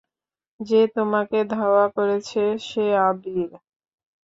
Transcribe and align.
যে 0.59 0.81
তোমাকে 0.95 1.39
ধাওয়া 1.53 1.85
করেছে 1.89 2.39
সে 2.67 2.85
আভীর। 3.01 3.49